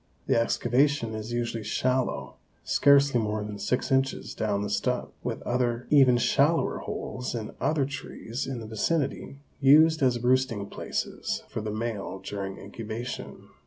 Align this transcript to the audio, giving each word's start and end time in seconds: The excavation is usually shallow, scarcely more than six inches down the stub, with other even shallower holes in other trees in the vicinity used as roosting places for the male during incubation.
The 0.25 0.35
excavation 0.35 1.13
is 1.13 1.31
usually 1.31 1.63
shallow, 1.63 2.37
scarcely 2.63 3.19
more 3.21 3.43
than 3.43 3.59
six 3.59 3.91
inches 3.91 4.33
down 4.33 4.63
the 4.63 4.69
stub, 4.71 5.11
with 5.21 5.43
other 5.43 5.85
even 5.91 6.17
shallower 6.17 6.79
holes 6.79 7.35
in 7.35 7.53
other 7.61 7.85
trees 7.85 8.47
in 8.47 8.59
the 8.61 8.65
vicinity 8.65 9.37
used 9.59 10.01
as 10.01 10.17
roosting 10.23 10.65
places 10.69 11.43
for 11.49 11.61
the 11.61 11.69
male 11.69 12.17
during 12.17 12.57
incubation. 12.57 13.47